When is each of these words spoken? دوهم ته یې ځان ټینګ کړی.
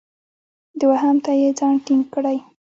دوهم 0.81 1.15
ته 1.25 1.31
یې 1.41 1.49
ځان 1.59 1.75
ټینګ 1.85 2.05
کړی. 2.13 2.37